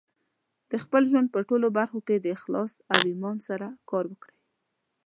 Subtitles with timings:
[0.71, 4.37] د خپل ژوند په ټولو برخو کې د اخلاص او ایمان سره کار وکړئ.